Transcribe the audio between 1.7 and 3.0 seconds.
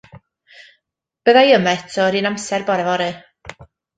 eto yr un amser bore